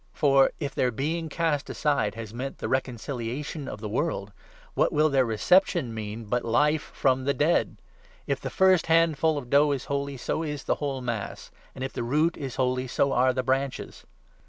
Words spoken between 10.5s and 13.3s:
the 16 whole mass; and if the root is holy, so